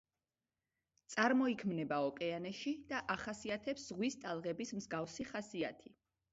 წარმოიქმნება 1.15 1.99
ოკეანეში 2.07 2.75
და 2.93 3.03
ახასიათებს 3.19 3.87
ზღვის 3.93 4.21
ტალღების 4.27 4.77
მსგავსი 4.81 5.31
ხასიათი. 5.33 5.97